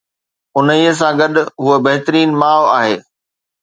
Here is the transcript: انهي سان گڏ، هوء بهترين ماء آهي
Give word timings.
انهي 0.57 0.89
سان 0.99 1.13
گڏ، 1.19 1.33
هوء 1.63 1.77
بهترين 1.85 2.29
ماء 2.41 2.61
آهي 2.77 2.95